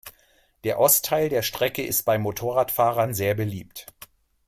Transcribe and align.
Der 0.63 0.79
Ostteil 0.79 1.29
der 1.29 1.43
Strecke 1.43 1.85
ist 1.85 2.05
bei 2.05 2.17
Motorradfahrern 2.17 3.13
sehr 3.13 3.35
beliebt. 3.35 3.85